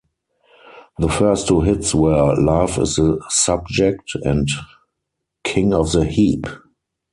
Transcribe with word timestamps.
The 0.97 1.09
first 1.09 1.47
two 1.47 1.61
hits 1.61 1.93
were 1.93 2.33
"Love 2.35 2.79
is 2.79 2.95
the 2.95 3.23
Subject" 3.29 4.01
and 4.23 4.47
"King 5.43 5.75
of 5.75 5.91
the 5.91 6.05
Heap". 6.05 6.47